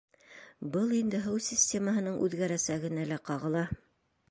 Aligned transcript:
Был 0.75 0.95
инде 0.99 1.19
һыу 1.25 1.43
системаһының 1.49 2.17
үҙгәрәсәгенә 2.29 3.07
лә 3.13 3.23
ҡағыла. 3.31 3.67